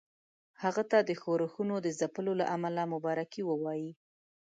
[0.63, 3.91] هغه ته د ښورښونو د ځپلو له امله مبارکي ووايي.